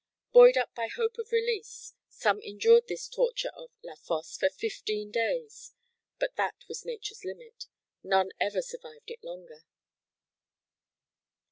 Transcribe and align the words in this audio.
Buoyed 0.33 0.57
up 0.57 0.73
by 0.73 0.87
hope 0.87 1.19
of 1.19 1.31
release, 1.31 1.93
some 2.09 2.39
endured 2.41 2.87
this 2.87 3.07
torture 3.07 3.51
of 3.53 3.69
"La 3.83 3.93
Fosse" 3.93 4.35
for 4.35 4.49
fifteen 4.49 5.11
days; 5.11 5.73
but 6.17 6.35
that 6.37 6.55
was 6.67 6.83
nature's 6.83 7.23
limit. 7.23 7.67
None 8.01 8.31
ever 8.39 8.63
survived 8.63 9.11
it 9.11 9.23
longer. 9.23 9.63